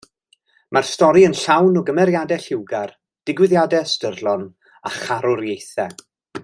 Mae'r 0.77 0.87
stori 0.91 1.25
yn 1.27 1.35
llawn 1.41 1.77
o 1.81 1.83
gymeriadau 1.89 2.43
lliwgar, 2.47 2.95
digwyddiadau 3.31 3.87
ystyrlon, 3.91 4.49
a 4.91 4.95
charwriaethau. 4.99 5.99